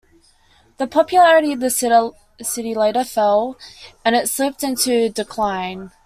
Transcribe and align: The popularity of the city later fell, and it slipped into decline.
The 0.77 0.87
popularity 0.87 1.53
of 1.53 1.59
the 1.59 1.69
city 1.69 2.73
later 2.73 3.03
fell, 3.03 3.55
and 4.03 4.15
it 4.15 4.29
slipped 4.29 4.63
into 4.63 5.09
decline. 5.09 5.91